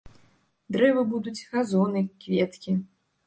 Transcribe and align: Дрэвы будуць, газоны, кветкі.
Дрэвы 0.75 1.03
будуць, 1.11 1.45
газоны, 1.51 2.01
кветкі. 2.23 2.71